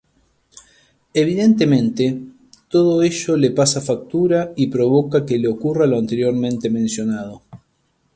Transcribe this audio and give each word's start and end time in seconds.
Evidentemente, 1.13 2.19
todo 2.69 3.03
ello 3.03 3.37
le 3.37 3.51
pasa 3.51 3.79
factura 3.81 4.51
y 4.55 4.65
provoca 4.65 5.27
que 5.27 5.37
le 5.37 5.47
ocurra 5.47 5.85
lo 5.85 5.99
anteriormente 5.99 6.71
mencionado. 6.71 7.43